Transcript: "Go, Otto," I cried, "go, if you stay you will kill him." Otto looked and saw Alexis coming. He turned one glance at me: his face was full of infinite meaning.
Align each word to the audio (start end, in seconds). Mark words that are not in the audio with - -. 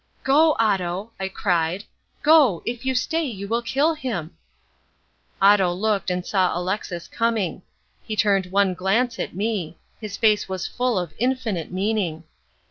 "Go, 0.23 0.55
Otto," 0.57 1.11
I 1.19 1.29
cried, 1.29 1.83
"go, 2.23 2.63
if 2.65 2.85
you 2.87 2.95
stay 2.95 3.21
you 3.23 3.47
will 3.47 3.61
kill 3.61 3.93
him." 3.93 4.35
Otto 5.39 5.71
looked 5.73 6.09
and 6.09 6.25
saw 6.25 6.57
Alexis 6.57 7.07
coming. 7.07 7.61
He 8.01 8.15
turned 8.15 8.47
one 8.47 8.73
glance 8.73 9.19
at 9.19 9.35
me: 9.35 9.77
his 9.99 10.17
face 10.17 10.49
was 10.49 10.65
full 10.67 10.97
of 10.97 11.13
infinite 11.19 11.69
meaning. 11.71 12.23